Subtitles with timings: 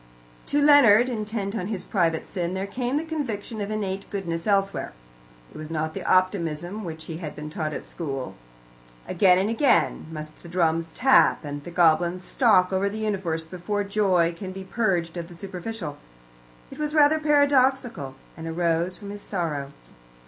[0.47, 4.93] To Leonard, intent on his private sin, there came the conviction of innate goodness elsewhere.
[5.53, 8.33] It was not the optimism which he had been taught at school.
[9.07, 13.83] Again and again must the drums tap, and the goblins stalk over the universe before
[13.83, 15.99] joy can be purged of the superficial.
[16.71, 19.71] It was rather paradoxical, and arose from his sorrow.